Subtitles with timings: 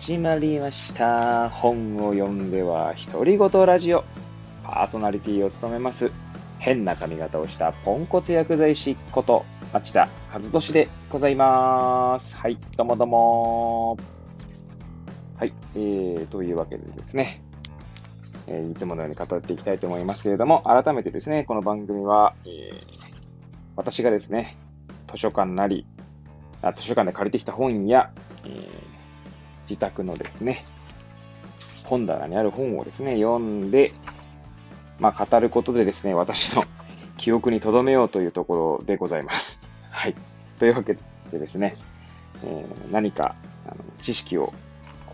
[0.00, 1.50] 始まりました。
[1.50, 4.02] 本を読んでは独り言ラジオ。
[4.64, 6.10] パーソナリティを務めます。
[6.58, 9.44] 変な髪型をしたポンコツ薬剤師こと
[9.74, 12.34] 町田和俊でございます。
[12.34, 13.98] はい、どうもどうも。
[15.36, 17.42] はい、えー、というわけでですね、
[18.46, 22.80] えーいつものように語っていきたいと思いますけれども、改めてですね、この番組は、えー
[23.76, 24.56] 私がですね、
[25.12, 25.86] 図書館なり、
[26.62, 28.10] あ図書館で借りてきた本や、
[29.70, 30.64] 自宅のですね、
[31.84, 33.92] 本棚にある本をですね、読んで、
[34.98, 36.64] まあ、語ることでですね、私の
[37.16, 39.70] 記憶に留めようというところでございます。
[39.90, 40.14] はい。
[40.58, 40.94] というわけ
[41.30, 41.76] でですね、
[42.44, 44.52] えー何かあの知識をこ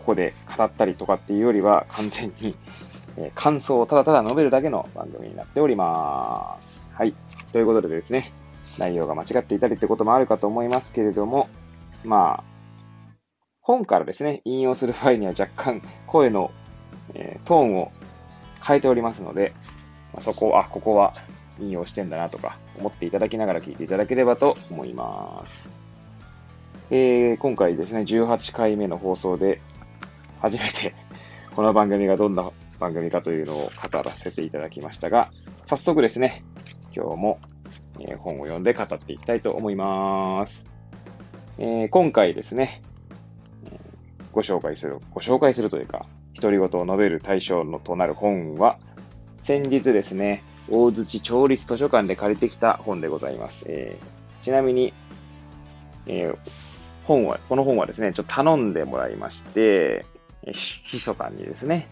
[0.07, 2.55] こで語ったりとかっていうよりは、完全に、
[3.17, 6.89] えー感想をただただ述べるだけの番組になっております。
[6.93, 7.13] はい。
[7.51, 8.31] ということでですね、
[8.79, 11.47] 内容が間違っていたりってこともあるかと思いますけれども、
[12.03, 12.56] まあ、
[13.67, 16.51] 本からですね、引用する場合には若干声の、
[17.13, 17.91] えートーンを
[18.65, 19.53] 変えておりますので、
[20.13, 21.13] まあそこ、あ、ここは
[21.59, 25.69] 引用してんだなとか思っていただきながら聞いていただければと思います。
[26.91, 29.59] えー今回ですね、18回目の放送で
[30.39, 30.95] 初めて
[31.53, 35.29] この番組がどんな番組かというのを語らせていただきましたが、
[35.65, 36.45] 早速ですね、
[36.95, 37.39] 今日も、
[37.99, 40.65] え本を読んで語っていきたいと思います。
[41.57, 42.81] えー今回ですね、
[44.37, 46.05] ご紹介する、ご紹介するというか、
[46.39, 48.77] 独り言を述べる対象のとなる本は、
[49.41, 53.65] 先日ですね、大槌町立図書館で借りてきた本でございます。
[53.67, 54.93] えーちなみに、
[56.05, 56.37] えー
[57.05, 60.05] 本は、この本はですね、ちょっと頼んでもらいまして、
[60.45, 61.87] 秘書さんにですね、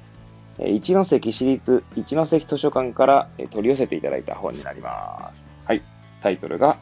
[0.60, 5.50] え一関市立一関図書館から取り寄せていただいた本になります。
[5.66, 5.82] はい。
[6.22, 6.78] タイトルが、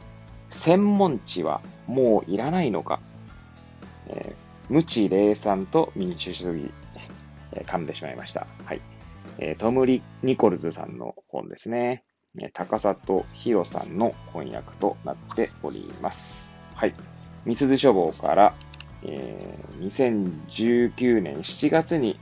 [0.50, 3.00] 専門地はもういらないのか、
[4.74, 6.72] 無知霊産と民主主義、
[7.52, 8.48] えー噛んでしまいました。
[8.66, 8.82] はい。
[9.38, 12.04] えートムリ・ニコルズさんの本ですね。
[12.40, 16.50] えー高里博さんの翻訳となっております。
[16.74, 16.96] はい。
[17.46, 18.56] 三鈴書房から、
[19.04, 22.20] えー2019年7月に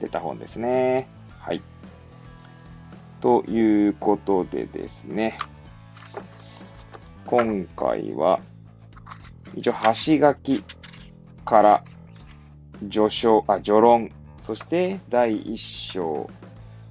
[0.00, 1.06] 出た本ですね。
[1.38, 1.62] はい。
[3.20, 5.38] ということでですね、
[7.24, 8.40] 今回は、
[9.54, 10.64] 一応、橋書き
[11.44, 11.84] から、
[12.90, 14.10] 序章、あ、序論、
[14.40, 16.28] そして第一章、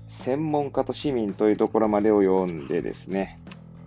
[0.07, 3.39] 専門家と市民というところまでを読んでですね、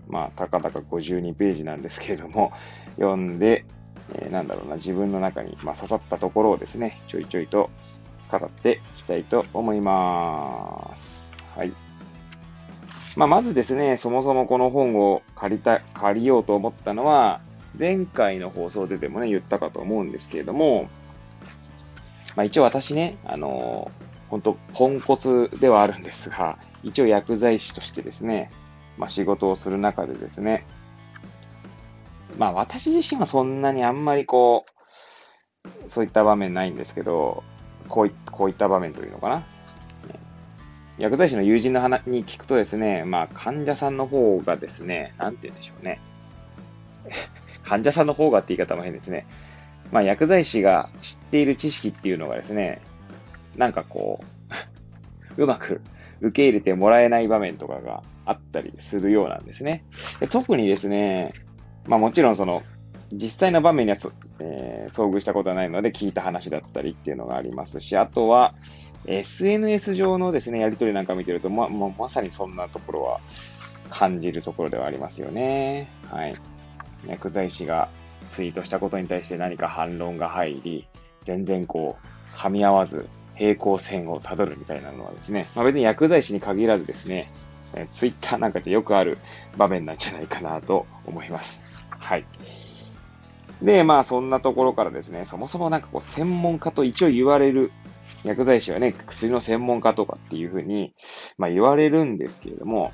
[0.09, 2.53] まあ、たかだか52ページなんですけれども、
[2.97, 3.65] 読んで、
[4.15, 7.71] えーなんだろうな、自分の中に、まあ、刺さったところをですね、ちょいちょいと
[8.31, 11.35] 語っていきたいと思います。
[11.57, 11.73] はい。
[13.17, 17.41] まあ、まずですね、そもそもこの本を借りた、借りようと思ったのは、
[17.79, 20.89] 前回の放送ででもね、言ったかと思うんですけれども、
[22.35, 23.91] まあ、一応私ね、あの
[24.29, 28.51] 本当ポンコツではあるんですが、一応薬剤師としてですね、
[28.99, 30.67] まあ、仕事をする中でですね、
[32.39, 37.43] まあ私自身はそんなにあんまりこう、そういった場面ないんですけど、
[37.89, 39.43] こういこういった場面というのかな。
[40.99, 46.01] 薬剤師の友人の話に聞くとですね、まあ患者さんの方がですね、なんて言うんでしょうね。
[47.67, 49.27] 患者さんの方がって言い方も変ですね。
[49.93, 52.81] まあ薬剤師が知っている知識っていうのがですね、
[53.57, 54.21] なんかこ
[55.37, 55.83] う、 うまく
[56.21, 59.85] 受け入れてもらえない場面とかがあったりするようなんですね。
[60.21, 61.33] で特にですね、
[61.87, 62.63] まあもちろんその、
[63.13, 68.55] 実際の場面にはそ、えー遭遇したことはないので聞いた話だったりっていうのがありますし、あとは、
[69.07, 73.21] SNS 上のですね、やりとりなんか見てると、ま、ままさにそんなところは
[73.91, 75.91] 感じるところではありますよね。
[76.09, 76.35] はい。
[77.09, 77.89] 薬剤師が
[78.29, 80.87] ツイートしたことに対して何か反論が入り、
[81.23, 87.31] 全然こう、噛み合わず、平行線をたどるみたいなのはですね、まあ別に薬剤師に限らずですね、
[87.75, 89.19] えーツイッターなんかでよくある
[89.57, 91.63] 場面なんじゃないかなと思います。
[91.91, 92.25] はい。
[93.63, 97.73] で、まあそんなところからですね、そもそもなんかこう専門家と一応言われる、
[98.25, 100.95] 薬剤師はね、薬の専門家とかっていうふうに、
[101.39, 102.93] まあ言われるんですけれども、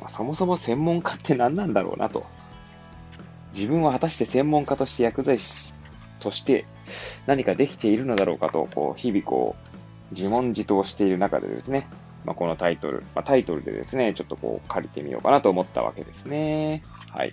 [0.00, 2.26] まあそもそも専門家って何なんだろうなと。
[3.54, 5.74] 自分は果たして専門家として薬剤師
[6.20, 6.66] として
[7.26, 11.88] 何かできているのだろうかと、こう、日々こう、自問自答している中でですね、
[12.24, 16.82] まあ、このタイトル、まあ、タイトルでですね、ちょっとこう借りてみようかなと思ったわけですね。
[17.10, 17.32] はい。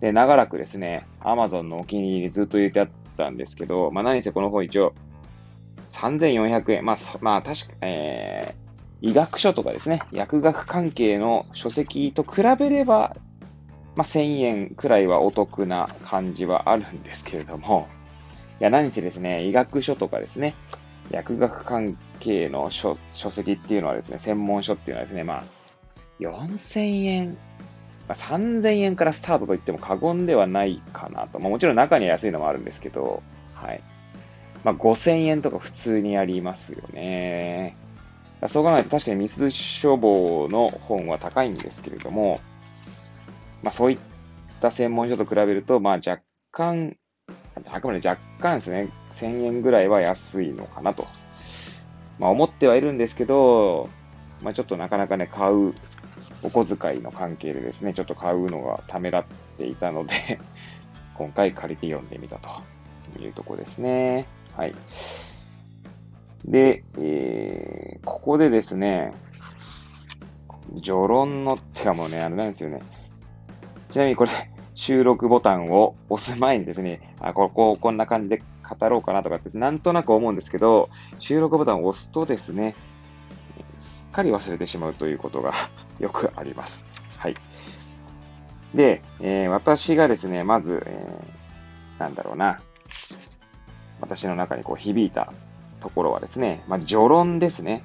[0.00, 4.94] で、長らくですね、Amazon のお気に入りずっと入れてあったんですけど、まあ、何せこの本一応、
[5.90, 6.84] 3400円。
[6.84, 13.16] まあ、まあ、確か、えー、医学書とかですね、薬学関係の書籍と比べれば、
[13.96, 17.88] まあ、1000円くらいはお得な感じはあるんですけれども、
[18.60, 20.54] いや、何せですね、医学書とかですね、
[21.10, 25.44] 薬学関係の書書籍っていうのはですね、専門書っていうのはですね、まあ、
[26.20, 27.38] 4000円、
[28.08, 31.38] まあ、3000円からスタートと言っても過言ではないかなと。
[31.38, 33.22] まあ、もちろん中には安いのもあるんですけど、
[33.54, 33.80] はい。
[34.62, 37.76] まあ、5000円とか普通にありますよね。
[38.48, 39.46] そう考えると確かに水
[39.82, 42.40] 処方の本は高いんですけれども、
[43.66, 43.98] まあそういっ
[44.60, 46.22] た専門書と比べると、まあ若
[46.52, 46.96] 干、
[47.72, 51.04] あくまで若干ですね、1000円ぐらいは安いのかなと。
[52.20, 53.88] まあ思ってはいるんですけど、
[54.40, 55.74] まあちょっとなかなかね、買う、
[56.44, 59.24] お小遣いの関係でですね、ちょっと買うのがためらっ
[59.58, 60.38] ていたので
[61.18, 64.28] 今回借りて読んでみたというとこですね。
[64.56, 64.76] はい。
[66.44, 69.12] で、えー、ここでですね、
[70.76, 72.78] 序論の、ってかもうね、あれなんですよね。
[73.96, 74.30] ちなみにこれ、
[74.74, 82.74] 収録ボタンを押す前にですね、あ、ここ、こんな感じで語ろうかなとかって、なんとなく思うんですけど、収録ボタンを押すとですね、
[83.80, 85.54] すっかり忘れてしまうということが
[85.98, 86.86] よくあります。
[87.16, 87.36] はい。
[88.74, 92.60] で、えー、私がですね、まず、えー、なんだろうな、
[94.02, 95.32] 私の中にこう響いた
[95.80, 97.82] ところはですね、まあ、序論ですね。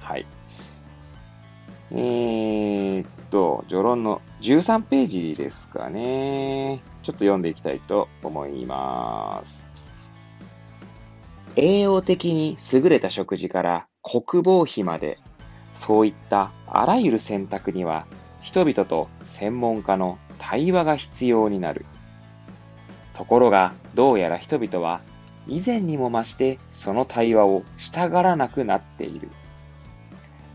[0.00, 0.24] はい。
[1.90, 6.82] えー、っと、序論の13ページですかね。
[7.02, 9.70] ちょっと読んでいきたいと思います。
[11.56, 15.18] 栄養的に優れた食事から国防費まで、
[15.74, 18.06] そういったあらゆる選択には、
[18.42, 21.86] 人々と専門家の対話が必要になる。
[23.14, 25.00] ところが、どうやら人々は
[25.48, 29.30] 以前にも増してその対話をしたがらなくなっている。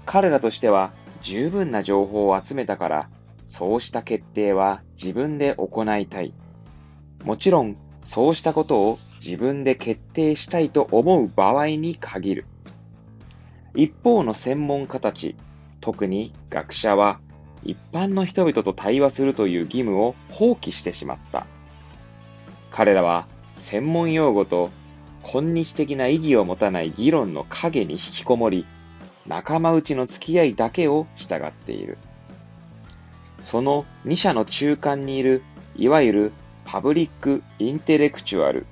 [0.05, 3.09] 彼らとしては十分な情報を集めたから、
[3.47, 6.33] そうした決定は自分で行いたい。
[7.23, 12.45] もちろん、そうしたことを自分で決定したいと思う場合に限る。
[13.75, 15.35] 一方の専門家たち、
[15.79, 17.19] 特に学者は、
[17.63, 21.47] 一般の人々と対話するという義務を放棄してしまった。
[22.69, 24.71] 彼らは専門用語と
[25.21, 28.65] 今日的な意義を持たない議論の影に引きこもり、
[29.27, 31.97] 仲間内の付き合いだけを従っている。
[33.41, 35.43] その二者の中間にいる、
[35.75, 36.31] いわゆる
[36.65, 38.65] パブリック・インテレクチュアル、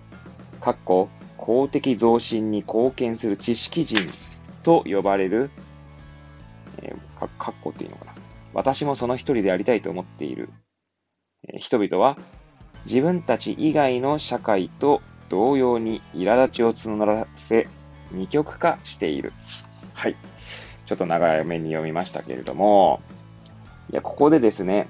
[0.60, 3.98] かっこ公的増進に貢献する知識人
[4.64, 5.50] と呼ばれる、
[6.82, 8.14] えー、かっこっていうのかな。
[8.54, 10.50] 私もその一人でありたいと思っている、
[11.48, 12.18] えー、人々は
[12.86, 17.68] 自分たち以外の社会と同様に苛立ちを募らせ、
[18.12, 19.34] 二極化している。
[19.94, 20.16] はい。
[20.92, 23.00] ちょっと長めに読みましたけれども、
[23.94, 24.90] いや、ここでですね、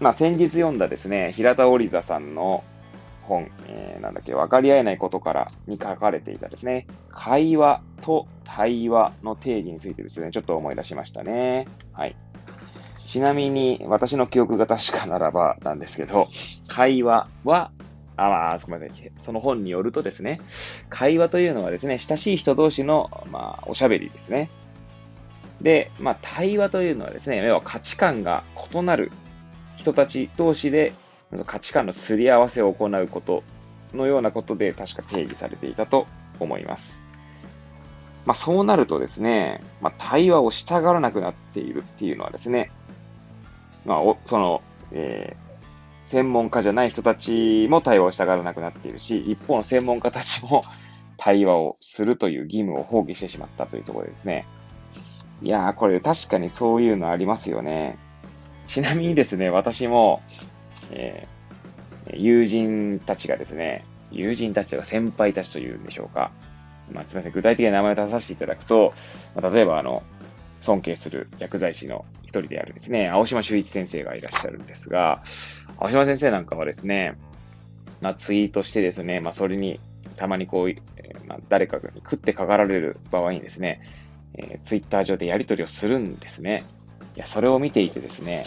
[0.00, 2.64] まあ、先日読んだですね、平田織座さんの
[3.24, 11.66] 本、えー、なんだっけ、分かり合えないことからに書かれていたですね、会話と対話の定義についてですね、ちょっと思い出しましたね。
[11.92, 12.16] はい。
[12.96, 16.28] ちなみに、私の記憶が確かならばなんですけど、
[16.66, 17.72] 会話は
[18.18, 19.12] あ、まあ、すみません。
[19.18, 20.40] その本によるとですね、
[20.90, 24.50] 会話というのはですね、親しい人同士の、まあ、おしゃべりですね。
[25.60, 29.10] で、まあ、対話というのはですね、要は価値観が異なる
[29.76, 30.92] 人たち同士で、
[31.46, 33.42] 価値観のすり合わせを行うこと
[33.92, 36.06] のようなことで、確か定義されていたと
[36.40, 37.02] 思います。
[38.24, 42.70] まあ、そうなるとですね、まあ、対話をしたがらなくなっているっていうのはですね、
[43.84, 45.48] まあ、おその、えー
[46.08, 50.62] 専門家じゃない人たちも対話をしたがらなくなっているし、一方の専門家たちも
[51.18, 54.46] 対話をするという義務を放棄してしまったというところですね。
[55.42, 57.98] いやー、これ確かにそういうのありますよね。
[58.66, 60.22] ちなみにですね、私も、
[60.90, 66.30] えー、友人たちがですね、友人たちとか先輩たちというんでしょうか。
[66.92, 67.32] まあ、すみません。
[67.32, 68.94] 具体的な名前を出させていただくと、
[69.34, 70.02] まあ、例えば、あの、
[70.60, 75.22] 尊敬する薬剤師の一人であるですね、青島修一先生がいらっしゃるんですが、
[75.78, 77.16] 青島先生なんかはですね、
[78.00, 79.80] まあ、ツイートしてですね、まあ、それに
[80.16, 83.80] たまにこう、まあ、誰かに食ってかかられる場合にですね、
[84.34, 86.64] えー、ツイッター上でやり取りをするんですね。
[87.16, 88.44] いや、それを見ていてですね、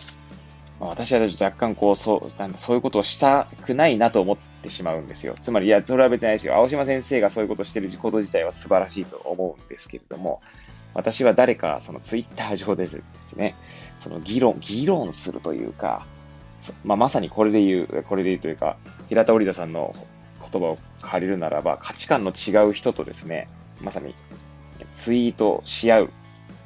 [0.79, 5.35] まあ、私は若干こう、そう、なんそういうことをしたくないなと思ってしまうんですよ。
[5.39, 6.55] つまり、いや、それは別にないですよ。
[6.55, 10.41] 青島先生がそういうことをしてること自体は素晴らしいと思うんですけれども、
[10.93, 13.55] 私は誰か、そのツイッター上でですね、
[13.99, 16.05] その議論、議論するというか、
[16.83, 18.77] まあ、まさにこれで言う、これで言うというか、
[19.09, 19.95] 平田織田さんの
[20.51, 23.47] 言葉を借りるならば、価値観の違う人とですね、
[23.81, 24.13] まさに
[25.01, 26.09] ツイートし合う、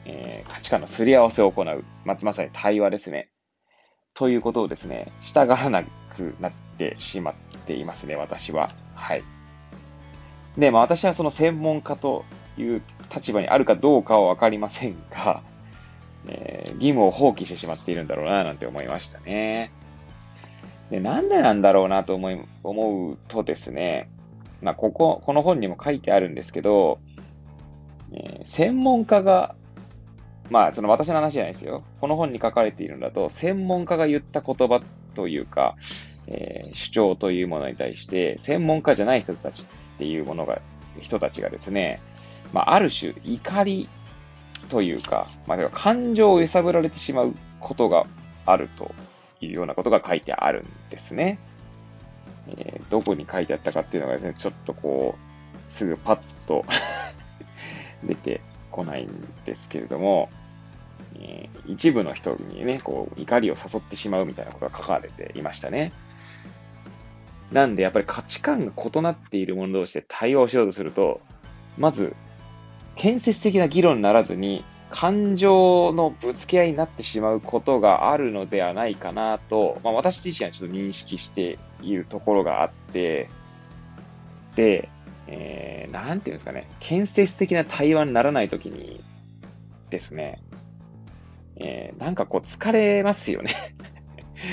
[0.03, 3.29] えー、価値観のすり合わせを行う、ままさに対話ですね。
[4.13, 7.33] ということをですね、従わなくなってしまっ
[7.65, 8.69] ていますね、私は。
[8.93, 9.23] はい。
[10.57, 12.25] で、まあ私はその専門家と
[12.57, 12.81] いう
[13.13, 15.41] 立場にあるかどうかはわかりませんが、
[16.27, 19.71] えー、義務を放棄してしまっているんだろうな、なんて思いましたね。
[20.91, 24.09] で、なんでなんだろうなと思い、思うとですね、
[24.61, 26.99] まあ、ここ、この本にも書いてあるんですけど、
[28.15, 29.55] えー、専門家が、
[30.49, 31.83] まあ、その私の話じゃないですよ。
[31.99, 34.81] この本に書かれているんだと、専門家が言った言葉
[35.13, 35.75] というか、
[36.27, 40.61] えー、主張というものに対して、専門家じゃない人たちっていうものが、
[41.01, 41.99] 人たちがですね、
[42.53, 43.89] まあ、ある種怒り
[44.69, 48.05] というか、まあ、感情を揺さぶられてしまうことが
[48.45, 48.93] あると
[49.41, 51.39] いうようなことが書いてあるんですね。
[52.47, 56.63] えー、どこに書いてあったかっていうのがですね、ちょっとこう、すぐパッと
[58.05, 59.09] 出てこないん
[59.45, 60.29] ですけれども、
[61.19, 65.91] えー、一部の人にね、こう、怒りを誘ってしまうみたいなことが書かれていましたね。
[67.51, 71.21] なんで、やっぱり価値観が異なっている者同士で対話をしようとすると、
[71.77, 72.15] まず、
[72.95, 83.29] 建設的な議論にならずに、感情のぶつけ合いになってしまうことがあるのではないかなと、まあ、私自身はちょっと認識しているところがあって、
[84.55, 84.89] で、
[85.27, 89.01] えー、なんていうんですかね、建設的な対話にならないときに
[89.89, 90.41] ですね、
[91.57, 93.53] えー、なんかこう疲れますよね。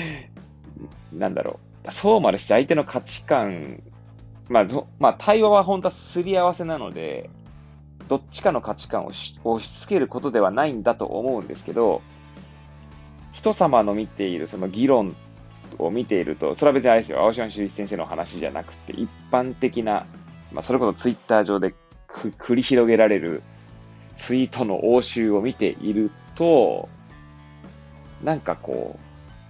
[1.13, 1.91] なんだろう。
[1.91, 3.83] そうまでして相手の価値観、
[4.49, 4.67] まあ、
[4.99, 7.29] まあ、対話は本当はすり合わせなので、
[8.07, 12.01] どっちかの価値観を押し付けることではないんだと思うんですけど、
[13.31, 15.15] 人様の見ているその議論
[15.77, 20.05] を見ていると、それは別にあれですよ、青島修一先生の話じゃなくて、一般的な、
[20.53, 21.73] まあ、それこそツイッター上で
[22.07, 23.43] 繰り広げられる
[24.17, 26.89] ツイートの応酬を見ていると、
[28.23, 29.03] なんかこう、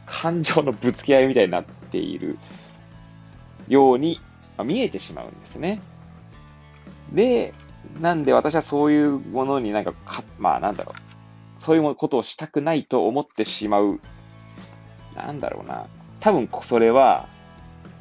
[0.05, 2.37] 感情のぶつけ合いみたいになっている
[3.67, 4.19] ように、
[4.57, 5.81] まあ、見えてしまうんですね。
[7.11, 7.53] で、
[7.99, 11.61] なんで私はそういうものになんかか、まあなんだろう。
[11.61, 13.99] そういうことをしたくないと思ってしまう。
[15.15, 15.87] なんだろうな。
[16.19, 17.27] 多分それは、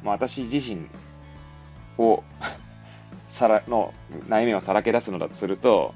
[0.03, 0.87] まあ、私自身
[1.97, 2.23] を
[3.33, 3.93] さら、の
[4.27, 5.93] 悩みをさらけ出すのだとすると、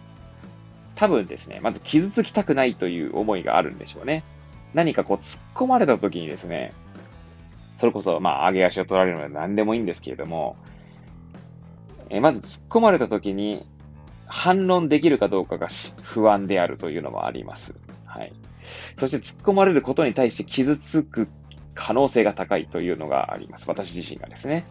[0.96, 4.24] 多分ですね、まず傷つきたくないという思いがあるんでしょうね。
[4.74, 6.74] 何かこう突っ込まれた時にですね、
[7.79, 10.58] それこそ、まあ、上げ足を取られるので何でもいいんですけれども、
[12.10, 13.63] えまず突っ込まれた時に、
[14.25, 15.67] 反論できるかどうかが
[16.01, 17.75] 不安であるというのもあります。
[18.06, 18.34] はい。
[18.98, 21.27] そして突っ込まれることに対して傷つく
[21.75, 23.70] 可能性が高いというのがあります。
[23.70, 24.65] 私自身がですね。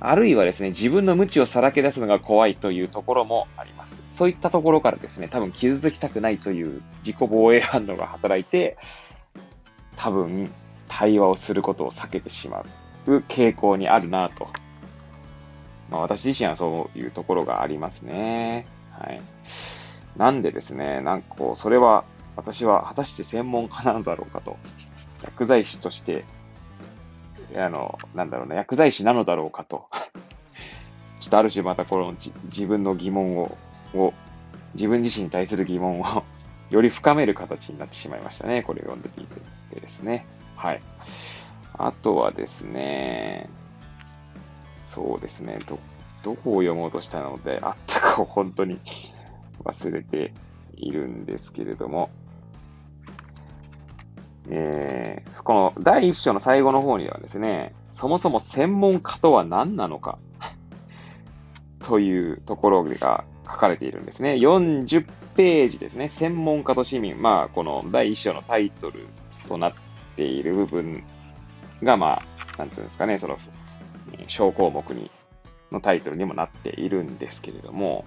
[0.00, 4.02] あるいはですね、自分の無知をさらけ出すのが怖いというところもあります。
[4.14, 8.78] そういったところからですね、多分傷つきたくないという自己防衛反応が働いて、
[9.96, 10.50] 多分
[10.88, 12.64] 対話をすることを避けてしま
[13.06, 14.48] う傾向にあるなと
[15.90, 18.66] まあ、私自身はそういうところがありますね。
[18.92, 19.20] はい。
[20.16, 22.04] なんでですね、なんかこう、それは、
[22.36, 24.56] 私は果たして専門家なのだろうかと。
[25.22, 26.24] 薬剤師として、
[27.56, 29.88] あの、なんだろうな、薬剤師なのだろうかと。
[31.20, 33.56] ちょっとある種またこの自分の疑問を、
[33.94, 34.14] を、
[34.74, 36.24] 自分自身に対する疑問を
[36.70, 38.62] より深める形になってしまいましたね。
[38.62, 40.24] これを読んでみてですね。
[40.56, 40.80] はい。
[41.74, 43.48] あとはですね、
[44.84, 45.58] そうですね。
[45.66, 45.78] ど、
[46.22, 48.78] どこを読もうとしたのであったかを本当に
[49.64, 50.32] 忘れて
[50.76, 52.10] いるんですけれども、
[54.52, 60.18] えー、この第一章の最後の方にはですね、そもそも専門家とは何なのか？
[61.80, 64.34] というところが書かれているんですね。
[64.34, 66.08] 40ページですね。
[66.08, 67.20] 専門家と市民。
[67.20, 69.06] まあ、この第一章のタイトル
[69.48, 69.72] となっ
[70.16, 71.04] ている部分
[71.82, 73.38] が、まあ、なんていうんですかね、その
[74.26, 75.10] 小項目に、
[75.72, 78.04] のタイトルにもなっているんですけれども、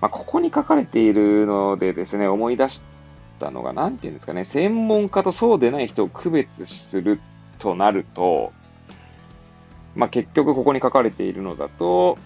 [0.00, 2.84] まあ、ここに書かれているのでですね、思い出し
[3.40, 7.20] たのが、なんていうんですかね、専門家とそうでない人を区別する
[7.58, 8.52] となると、
[9.96, 12.18] まあ、結局ここに書かれているのだと、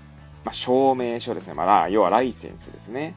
[0.44, 1.54] まあ、証明書ですね。
[1.54, 3.14] まあ、要はライセンスですね。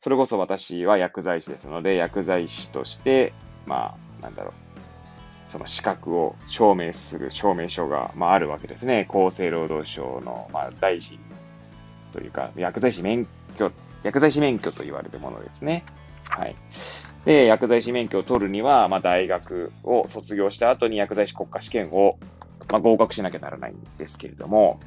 [0.00, 3.32] それこそ私は薬剤師ですので、薬剤師として、
[3.66, 4.52] まあ、なんだろう、
[5.52, 9.06] その資格を証明する証明書が、まあ、あるわけですね。
[9.10, 11.18] 厚生労働省の、まあ、大臣
[12.12, 13.70] というか、薬剤師免許、
[14.02, 15.84] 薬剤師免許と言われるものですね。
[16.28, 16.56] はい。
[17.24, 22.18] で、薬剤師免許を取るには、まあ、大学を卒業した後に薬剤師国家試験を、
[22.70, 24.80] まあ、合格しなきゃならないんですけれども、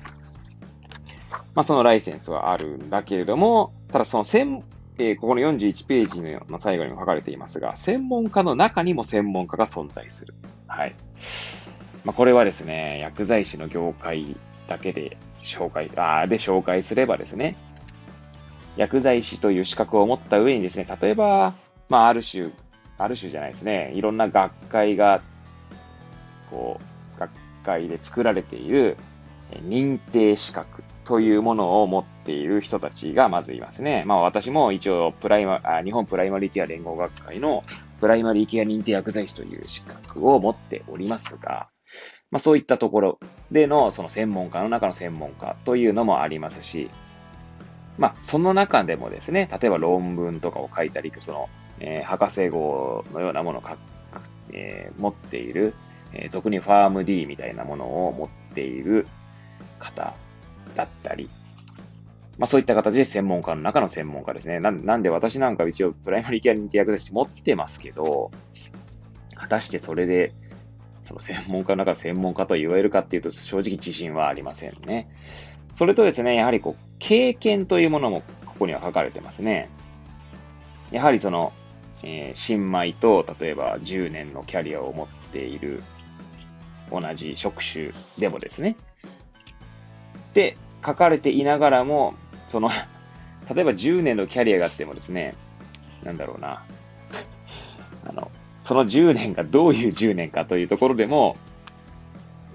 [1.56, 4.64] まあ、そのライセンスはあるんだけれども、ただその専
[5.00, 6.22] えー、ここの41ページ
[6.52, 10.36] の最後にも書かれていますが、専門家の中にも専門家が存在する。
[10.68, 10.94] はい。
[12.04, 14.38] まあ、これはですね、薬剤師の業界
[14.68, 17.56] だけで紹介、あで紹介すればですね、
[18.78, 21.56] 薬剤師という資格を持った上にですね、例えば、
[21.90, 22.50] まあ、ある種、
[22.98, 25.22] ある種じゃないですね、いろんな学会が、
[26.50, 26.80] こ
[27.16, 27.32] う、学
[27.64, 28.98] 会で作られている
[29.62, 34.04] 認定資格というものを持っている人たちがまずいますね。
[34.06, 37.62] まあ私も一応プライマあ、日本プライマリーケア連合学会の
[38.00, 41.68] プライマリーケア認定薬剤師という資格を持っておりますが、
[42.32, 43.20] まあそういったところ
[43.52, 46.90] でのその専門家の中の専門家というのもありますし、
[47.98, 51.50] まあその中でもですね、例えば論文とかを書いたり、その、
[51.86, 53.78] えー、博士号のようなものを書く、
[54.54, 55.74] えー、持っている、
[56.14, 59.06] えー、俗にファーム D みたいなものを持っている
[59.80, 60.16] 方
[60.76, 61.30] だったり、
[62.38, 64.62] まあそういった形で専門家の中の専門家ですね。
[64.62, 68.32] なんで私なんか一応プライマリーケア認定薬剤師持ってますけど、
[69.36, 70.34] 果たしてそれで、
[71.04, 75.10] その専門家の中の専門家と言われるかっていうと正直自信はありませんね。
[75.74, 79.70] それとですね、やはりこう、経験というものもここには書かれてますね。
[80.92, 81.52] やはりその、
[82.04, 85.82] えー、新米と、例えば10年のキャリアを持っている
[86.92, 88.76] 同じ職種でもですね、
[90.30, 92.14] って書かれていながらも、
[92.48, 92.70] その
[93.54, 95.36] 例えば10年のキャリアがあってもですね、
[96.04, 96.64] なんだろうな、
[98.08, 98.32] あの、
[98.64, 101.38] その10年がどういう10年かというところでも、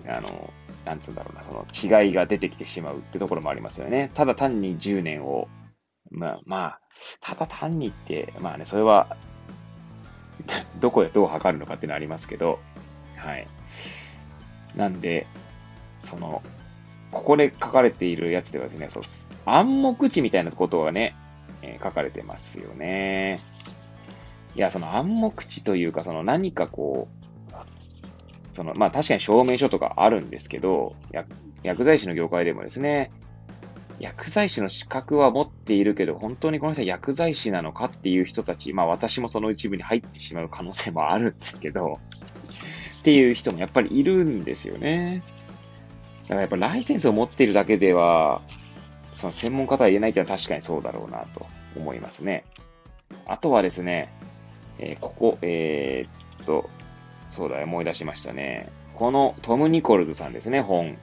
[0.07, 0.53] あの、
[0.85, 1.67] なんつうんだろうな、その
[2.03, 4.11] 違いが出てきてしまうってところもありますよね。
[4.15, 5.49] ただ単に10年を、
[6.11, 6.81] まあ、まあ、
[7.21, 9.17] ただ単にって、まあね、それは、
[10.81, 12.59] どこでどう測るのかっていうのはありますけど、
[13.17, 13.47] はい。
[14.77, 15.27] なんで、
[16.01, 16.43] その、
[17.11, 19.03] ここで書かれているやつではですね、そう
[19.47, 21.17] 暗黙知みたいなことがね、
[21.63, 23.41] えー、書かれてますよね。
[24.55, 27.19] いや、その暗黙知というか、その何かこう、
[28.51, 30.95] その、まあ確かに証明書とかあるんですけど、
[31.63, 33.11] 薬剤師の業界でもですね、
[34.01, 41.99] 薬剤師の資格は持っているけど、本当にこの人は薬剤師なのかっていう人たち、まあ私もその一部に入ってしまう可能性もあるんですけど、
[43.01, 45.23] っていう人もやっぱりいるんですよね。
[46.23, 48.43] だからやっぱライセンスを持っているだけでは、
[49.13, 52.45] その専門家とは言えないっていうのは確かにそうだろうなと思いますね。
[53.27, 54.13] あとはですね、
[54.79, 56.69] えー、ここ、えー、っと、
[57.31, 58.69] そうだ、思い出しましたね。
[58.95, 60.97] このトム・ニコルズさんですね、本、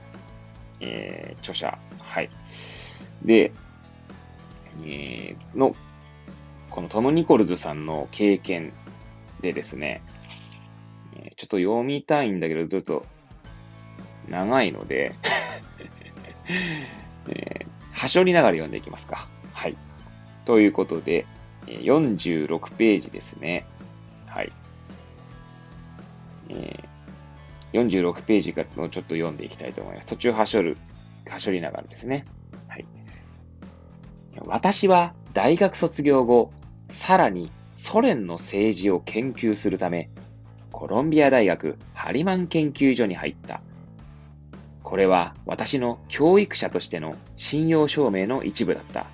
[0.80, 1.78] えー、著者。
[2.00, 2.30] はい。
[3.26, 3.52] で、
[4.84, 5.76] えー、の、
[6.70, 8.74] このトム・ニコルズさんの経験
[9.42, 10.02] でですね、
[11.38, 13.06] ちょっと読みたいんだけど、ちょっと
[14.30, 15.14] 長いので
[17.30, 19.28] えー、はしょりながら読んでいきますか。
[19.54, 19.76] はい。
[20.46, 21.26] ということで、
[21.66, 23.66] 46ページですね。
[24.28, 24.52] はい。
[26.50, 30.08] えー、46ページをちょっと読んでいきたいと思います。
[30.08, 30.78] 途中はしょる、
[31.28, 32.26] はしょりながらですね。
[34.56, 36.54] 私は大学卒業後、
[36.88, 40.10] さらにソ連の政治を研究するため、
[40.72, 43.60] コロンビア大学ハリマン研究所に入った。
[44.82, 49.08] これは私の教育者としての信用証明の一部だった。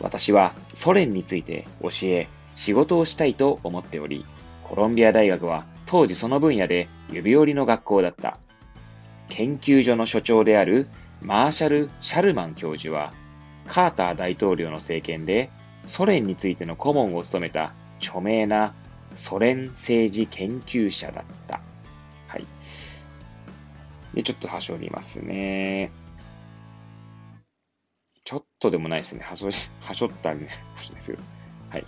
[0.00, 4.26] 私はソ連について教え、仕事をしたいと思っており、
[4.64, 8.38] コロンビア大学は当時その分野で指折りの学校だった。
[9.30, 10.88] 研究所の所長である
[11.22, 13.14] マーシャル・シャルマン教授は、
[13.66, 15.50] カーター大統領の政権で
[15.86, 18.74] ソ連についての顧問を務めた著名な
[19.16, 21.60] ソ連政治研究者だった。
[22.26, 22.46] はい
[24.14, 25.90] で、ちょっとはしょりますね。
[28.24, 29.20] ちょっとでもないですね。
[29.22, 29.50] はしょ、
[29.80, 30.48] はしょったね。
[30.94, 31.18] ですよ。
[31.68, 31.86] はい。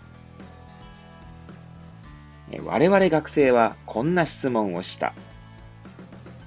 [2.65, 5.15] 我々学生はこんな質問をした。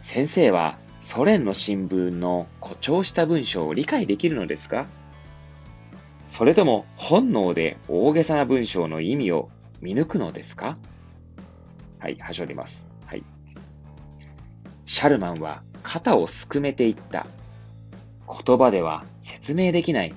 [0.01, 4.85] 先生はソ連の新聞の誇張した文章を理解できるのですか？
[6.29, 9.49] それとも本能で大げさな文章の意味を
[9.81, 10.77] 見抜くのですか？
[11.97, 12.87] はい、はしょります。
[13.05, 13.23] はい。
[14.85, 17.25] シャルマンは肩をすくめていった。
[18.45, 20.13] 言葉では説明できない。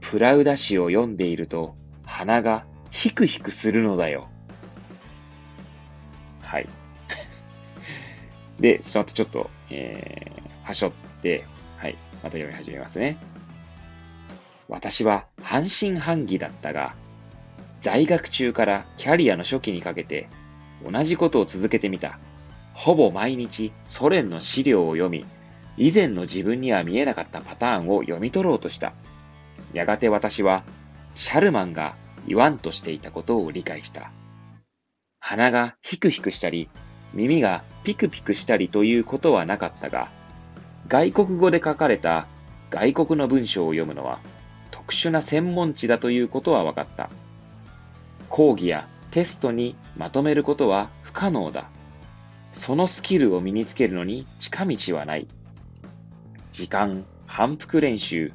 [0.00, 4.28] プラウダ詩を読んでいると鼻がヒクヒクするのだよ。
[6.42, 6.68] はい。
[8.60, 11.46] で、その後ちょっと、えー、はしょって、
[11.78, 13.16] はい、また読み始めますね。
[14.68, 16.94] 私は半信半疑だったが、
[17.80, 20.28] 在学中からキャリアの初期にかけて
[20.90, 22.18] 同じことを続けてみた。
[22.74, 25.26] ほぼ毎日ソ連の資料を読み、
[25.76, 28.94] 以前の自分には見えなかったパターンを読み取ろうとした。
[29.72, 30.64] やがて私は、
[31.14, 31.94] シャルマンが
[32.26, 34.10] 言わんとしていたことを理解した。
[35.20, 36.68] 鼻がヒクヒクしたり、
[37.12, 40.08] 耳がピクピクしたりということはなかったが、
[40.88, 42.26] 外国語で書かれた
[42.70, 44.18] 外国の文章を読むのは
[44.92, 47.08] 特殊な専門知だということは分かった。
[48.28, 51.70] 講義やテストにまとめることは不可能だ。
[52.52, 55.26] そのスキルを身につけるのに近道はない。
[56.50, 58.34] 時間、反復練習、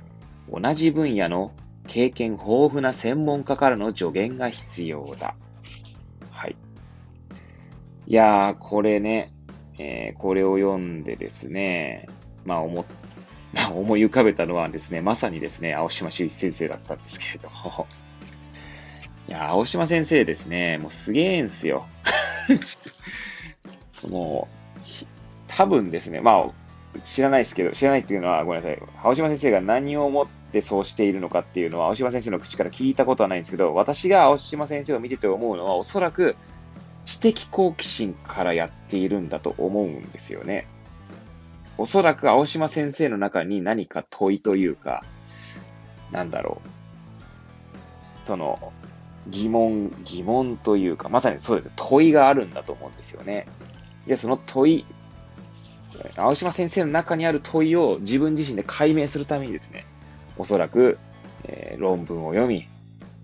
[0.51, 1.51] 同じ分野の
[1.85, 5.35] 経験豊富な専門家からの助言が必要だ。
[6.31, 6.55] はい。
[8.07, 9.31] いやー、これね、
[9.77, 12.07] えー、これを読んでですね、
[12.45, 12.85] まあ思っ、
[13.57, 17.87] まあ、思い浮かべたのはですね、まさにですね、青島修一先生だったんですけれども、
[19.27, 21.87] いや、青島先生ですね、もうすげえんすよ。
[24.07, 25.05] もう、
[25.47, 26.51] 多分ですね、ま
[26.95, 28.79] あ、知らないですけど、知らないっていうのは、ごめんなさい。
[29.03, 36.35] 青島先生が何を思ってそうしているのかっていうのは、青島先生の口から聞いたことはないんですけど、私が青島先生を見てて思うのは、おそらく、
[37.05, 40.67] 知的好奇心からやっているんだと思うんですよね。
[41.77, 45.03] おそらく青島先生の中に何か問いというか、
[46.11, 46.61] なんだろ
[48.23, 48.25] う。
[48.25, 48.73] その、
[49.27, 51.71] 疑問、疑問というか、まさにそうです。
[51.75, 53.47] 問いがあるんだと思うんですよね。
[54.05, 54.85] で、その問い、
[56.15, 59.85] 青島先生の中にある問いを自分自身で解明するためにですね、
[60.37, 60.97] おそらく、
[61.43, 62.67] えー、論文を読み、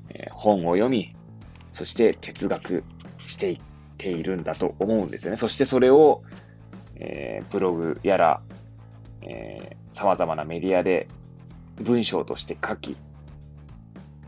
[0.09, 1.15] えー、本を読み、
[1.71, 2.83] そして哲学
[3.25, 3.59] していっ
[3.97, 5.37] ているんだと思うんですよね。
[5.37, 6.23] そしてそれを、
[7.03, 8.41] えー、ブログやら、
[9.21, 11.07] えー、様々なメディアで
[11.75, 12.95] 文章として書き、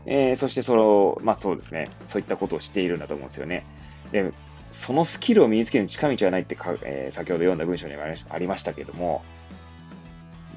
[0.04, 3.64] えー、そしてその、まあそうですね、そういったことをしているんだと思うんですよね。
[4.12, 4.32] で、
[4.70, 9.24] そのスキルを身につける近道はないってか、えー、先ほど読んだ文章にもありましたけども、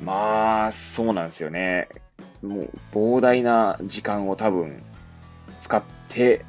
[0.03, 1.89] まあ、そうなんですよね。
[2.41, 4.83] もう、膨大な時間を多分、
[5.59, 6.45] 使って、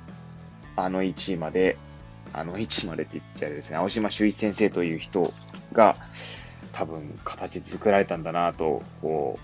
[0.77, 1.77] あの1位まで、
[2.33, 5.33] あの位までって言っちゃうですね、青島修一先生という人
[5.73, 5.97] が、
[6.73, 9.39] 多分、形作られたんだなと、こ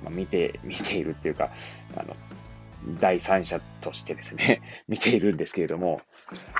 [0.00, 1.50] う、まあ、見て、見ているっていうか、
[1.96, 2.16] あの、
[3.00, 6.00] 第三者としてですね、 見ているんですけれども、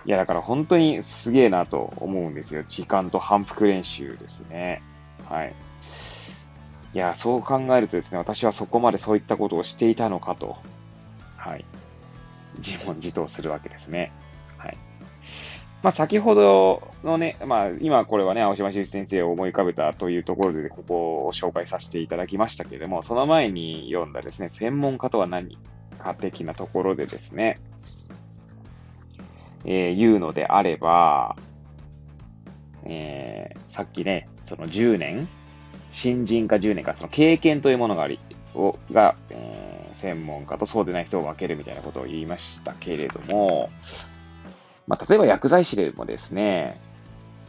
[0.05, 2.65] いや、だから本当にすげえなと思うんですよ。
[2.67, 4.83] 時間と反復練習ですね。
[5.29, 5.55] はい。
[6.95, 10.59] いや、そう考えるとですね、私はそこまでそういったことをしていたのかと、
[11.37, 11.65] はい。
[12.59, 14.13] 自問自答するわけですね。
[14.59, 14.77] はい。
[15.83, 25.59] まあ、先ほどのね、まあ、今これはね、青島修一先生を思い浮かべたというところで、ここを紹介させていただきましたけれども、その前に読んだですね、専門家とは何
[25.99, 27.59] か的なところでですね、
[29.65, 31.37] えー、言うのであれば、
[32.85, 35.29] えー、さっきね、その10年、
[35.91, 38.19] 新人か10年か、その経験というものがあり、
[38.55, 43.71] をが、えー、専門家とそうでない人を分けるみたいなことを言いましたけれども、
[44.87, 46.81] まあ、例えば薬剤師でもですね、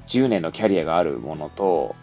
[0.08, 1.96] 10年のキャリアがあるものと、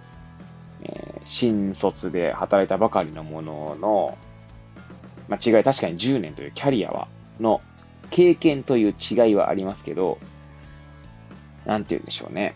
[0.83, 4.19] えー、新卒で働いたばかりのものの、
[5.29, 7.09] まあ、違い、確かに10年というキャリアは、
[7.39, 7.61] の
[8.11, 10.19] 経験という違いはありますけど、
[11.67, 12.55] なんて言うんでしょうね。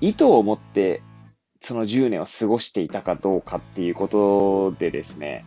[0.00, 1.02] 意図を持って
[1.60, 5.44] その10年を過ごしていたかどうかっていうことでですね、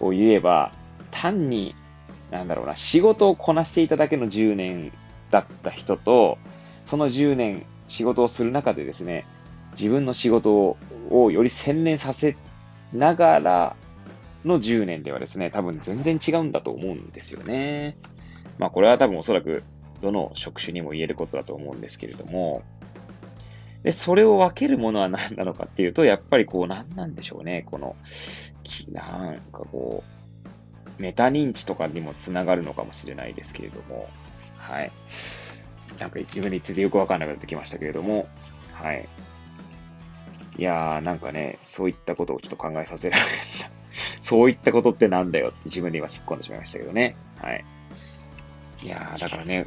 [0.00, 0.72] を言えば、
[1.10, 1.74] 単に、
[2.30, 4.92] なんだろうな、仕事をこなしていただけの10年
[5.30, 6.38] だった人と、
[6.90, 9.24] その10年仕事をする中でですね、
[9.78, 10.76] 自分の仕事
[11.08, 12.36] をより洗練させ
[12.92, 13.76] ながら
[14.44, 17.96] の10年ではですね、多分全然違うんだと思うんですよね。
[18.58, 19.62] まあこれは多分おそらく
[20.02, 22.64] どの職種にも言えることだと思うんですけれども、
[23.84, 27.62] で、それを分けるものは何なのかっていうと、やっぱりこう何なんでしょうね。
[27.70, 27.94] この、
[28.90, 30.02] なんかこ
[30.98, 34.08] う、メタ認知とかにもつながるのかもしれないですけれども、
[34.56, 34.90] はい。
[36.00, 38.26] なんか自分についてよくわかんなくなってきましたけれども、
[38.72, 39.08] はい。
[40.56, 43.70] いやー、なんかね、そういったことをちょっと考えさせられた。
[44.20, 47.16] そういったことってなんだよって自分で今突っ込んでしまいましたけどね。
[47.38, 47.64] はい。
[48.82, 49.66] いやー、だからね、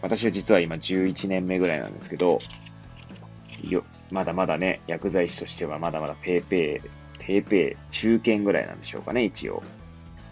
[0.00, 2.38] 私は実は今11年目ぐらいなんですけど、
[3.62, 9.62] よ、まだまだね、薬剤師としてはまだまだペーペー、ペーペー、中堅ぐらいなんでしょうかね、一応。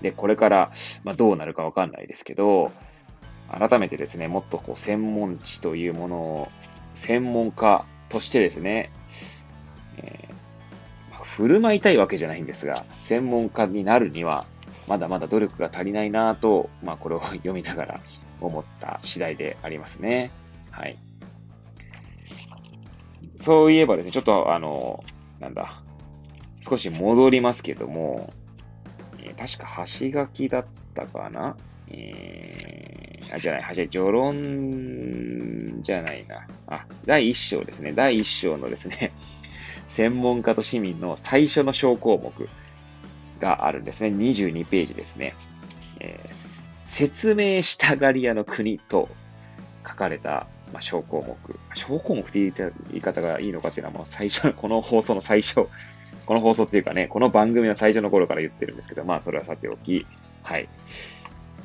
[0.02, 0.72] で、これから、
[1.04, 2.70] まあ、どうなるかわかんないですけど、
[3.52, 6.48] 改めてですね、もっとこう、専門知というものを、
[6.94, 8.90] 専門家としてですね、
[9.98, 14.46] えー、振る舞いたいわけじゃないんですが、専門家になるには、
[14.88, 18.00] まだまだ努力が足りないなぁと、まあ、これを読みながら
[18.40, 20.30] 思った次第でありますね。
[20.70, 20.98] はい。
[23.36, 25.04] そういえばですね、ちょっとあの、
[25.40, 25.82] なんだ、
[26.60, 28.32] 少し戻りますけども、
[29.38, 31.56] 確か橋書きだったかな？
[31.92, 36.46] えー、あ、じゃない、橋、序論じゃないな。
[36.66, 37.92] あ、第一章ですね。
[37.92, 39.12] 第一章のですね、
[39.88, 42.48] 専門家と市民の最初の小項目
[43.40, 44.08] があるんですね。
[44.08, 45.34] 22ページですね。
[46.00, 49.08] えー、説明したがり屋の国と
[49.86, 51.36] 書かれた、まあ、小項目。
[51.74, 55.66] 小項目って言い方がいいのかっていうのはもう最初、この放送の最初、
[56.26, 60.06] この放送っていうかね、この番組の最初の頃から言ってるんですけど、まあそれはさておき、
[60.42, 60.68] はい。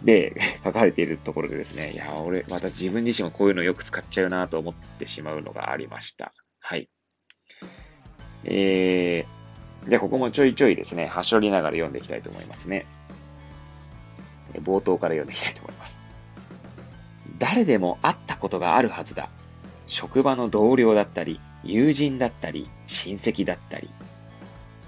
[0.03, 6.33] で、 書かれているところでですね、いや、俺、また自分自身もこういうのよく使っちゃうなと思ってしまうのがありました。
[6.59, 6.89] はい。
[8.43, 12.85] えー、じゃあここもちょいちょいですね、はしょりながら読んでいきたいと思いますね。
[14.53, 16.01] 冒頭から読んでいきたいと思います。
[17.39, 19.29] 誰でも会ったことがあるはずだ。
[19.87, 23.89] 職場の同僚だったり、友人だったり、親戚だったり、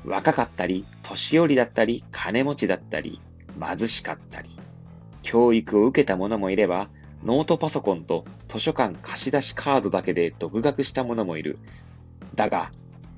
[0.05, 3.21] 若かったり、年寄りだったり、金持ちだったり、
[3.59, 4.49] 貧しかったり、
[5.29, 6.89] 教育を受けた者もいれば、
[7.23, 11.59] ノートパソコンと図書館貸し出しカードだけで独学した者もいる。
[12.33, 12.71] だが、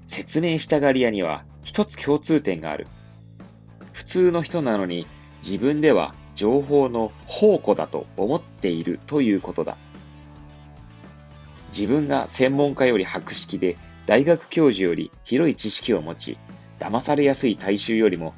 [0.10, 2.88] 説明したがり屋には一つ共通点がある。
[3.93, 5.08] 普通の人なのに
[5.41, 9.78] 自分では情報の宝庫だと思っているということだ。
[11.69, 16.38] 自分が専門家より博識で大学教授より広い知識を持ち、
[16.78, 18.34] 騙されやすい大衆よりも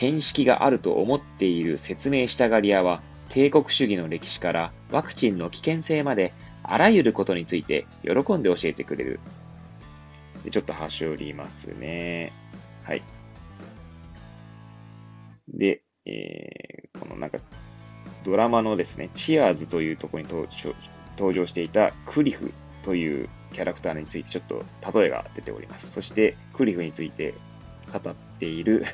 [0.00, 6.32] 見識があると思っている説明したがり屋は帝国主義の歴史からワクチンの危険性まで
[6.62, 9.20] あらゆることについて喜んで教えてくれる。
[10.44, 12.32] でちょっと端折りますね。
[12.84, 13.02] はい。
[15.48, 17.40] で、えー、このなんか、
[18.24, 22.52] ドラマのですね、チアーズというところに登場していたクリフ
[22.84, 24.64] というキャラクターについてちょっと
[25.00, 25.90] 例えが出ております。
[25.90, 27.34] そして、クリフについて
[27.92, 28.84] 語っている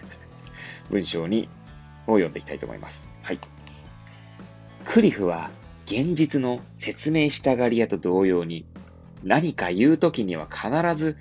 [0.90, 1.49] 文章に、
[2.07, 3.09] を読んでいきたいと思います。
[3.23, 3.38] はい。
[4.85, 5.51] クリフは
[5.87, 8.66] 現実の説明したがり屋と同様に
[9.23, 11.16] 何か言うときには必ず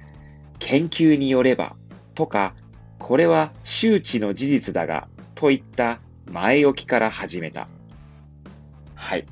[0.59, 1.75] 研究によれば
[2.15, 2.53] とか、
[2.99, 5.99] これは周知の事実だが、といった
[6.31, 7.67] 前置きから始めた。
[8.95, 9.25] はい。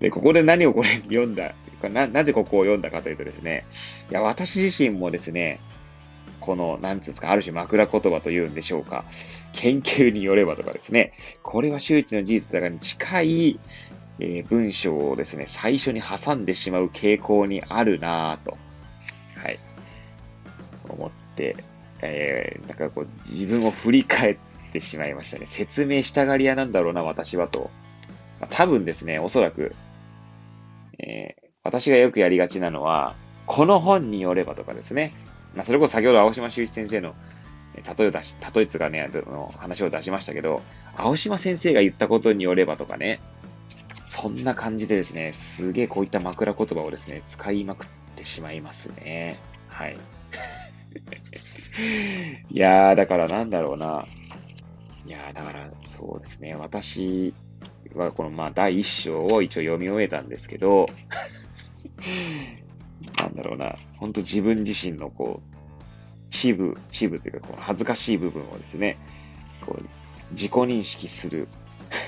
[0.00, 1.54] で、ここで何をこれ読んだ、
[1.90, 3.64] な、なぜここを読んだかというとですね、
[4.10, 5.60] いや、私自身もですね、
[6.42, 9.04] この、なんつうんですか、ある種枕言葉というんでしょうか、
[9.52, 13.60] 研究によればとかですね、これは周知の事実だがに近い、
[14.18, 18.58] えー、文章をですね、最初に挟んでしまう傾向にあるなぁと。
[19.36, 19.58] はい。
[20.88, 21.56] 思って、
[22.02, 24.36] えー、なんかこう、自分を振り返っ
[24.72, 25.46] てしまいましたね。
[25.46, 27.70] 説明したがり屋なんだろうな、私はと。
[28.40, 29.74] まあ、多分ですね、おそらく、
[30.98, 33.14] えー、私がよくやりがちなのは、
[33.46, 35.14] この本によればとかですね。
[35.54, 37.14] まあ、それこそ先ほど青島修一先生の
[37.74, 40.62] 例えを出し、例えつがね、の話を出しましたけど、
[40.96, 43.20] 青島先生が言ったことによればとかね、
[44.08, 49.38] そんな感じでですね、すげえこういった枕言葉をですね、使いまくってしまいますね。
[49.68, 49.96] はい。
[52.50, 54.06] いやー、だからなんだろうな。
[55.06, 56.54] いやー、だからそうですね。
[56.54, 57.32] 私
[57.94, 60.86] はこのまあ第一章を一応読み終えたんですけど、
[63.18, 63.76] なんだろうな。
[63.98, 68.98] ほんと自分自身のこう、支部、支部というかこう恥ずかしい部分をですね、
[69.64, 69.84] こう
[70.32, 71.48] 自己認識する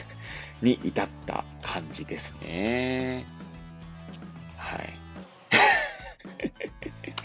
[0.62, 3.24] に至った感じですね。
[4.56, 4.92] はい。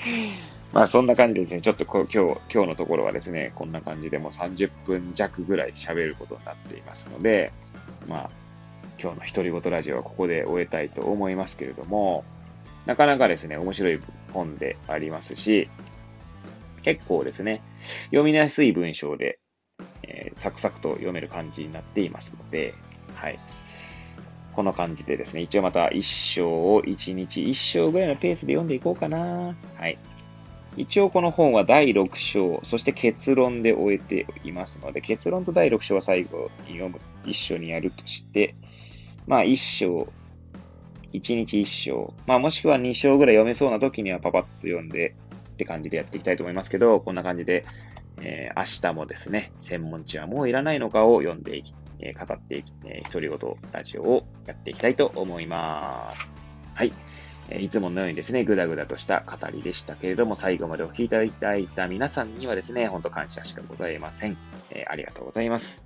[0.74, 7.52] まあそんな感じでですね、ちょっとこ今日、今日のところはですね、こんな感じでもう30分弱ぐらい喋ることになっていますので、
[8.08, 8.30] まあ、
[9.02, 12.24] 今日の独り言ラジオはここで終えたいと思いますけれども、
[12.90, 14.00] なかなかですね、面白い
[14.34, 15.70] 本でありますし、
[16.82, 17.62] 結構ですね、
[18.06, 19.38] 読みやすい文章で、
[20.02, 22.74] えー、サクサクと読める感じになっていますので、
[23.14, 23.38] はい。
[24.56, 29.56] この感じでですね、一応また一章を一日一章ぐらいのペースで読んでいこうかな。
[29.78, 30.00] はい。
[30.76, 38.56] 一応この本は第6章、そして結論で終えていますので、結論と第6章は最後に読む、一緒にやるとして、
[39.28, 40.08] まあ一章、
[41.14, 45.16] 一日一章、まあもしくは二章ぐらい読めそうな時にはパパッと読んで
[45.54, 47.66] って感じでやっていきたいと思いますけど、こんな感じで、
[48.22, 56.36] えー、明日もですね、専門知はもういらないのかを読んでいき、えー、語っていき、えー、独り言ラジオをやっていきたいと思います。
[56.74, 56.94] はい。
[57.52, 64.38] えいつものようにですね、ぐだぐだとした語りでしたけれども、最後までお聴きいただいた皆さんにはですね、ほんと感謝しかございません。
[64.70, 65.84] え、ありがとうございます。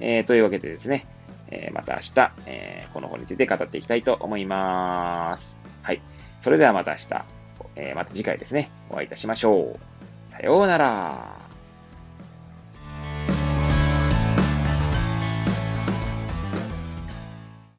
[0.00, 1.06] え、というわけでですね、
[1.50, 5.60] えー、また明日、えー、この本について語っていきたいと思います。
[5.82, 6.00] はい。
[6.40, 7.24] それではまた明日、
[7.76, 10.32] えー、また次回ですね、お会いいたしましょう。
[10.32, 11.45] さようなら。